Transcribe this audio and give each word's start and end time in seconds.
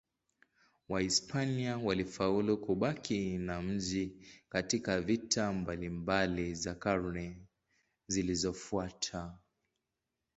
Wahispania 0.89 1.77
walifaulu 1.77 2.57
kubaki 2.57 3.37
na 3.37 3.61
mji 3.61 4.21
katika 4.49 5.01
vita 5.01 5.53
mbalimbali 5.53 6.53
za 6.55 6.75
karne 6.75 7.39
zilizofuata. 8.07 9.37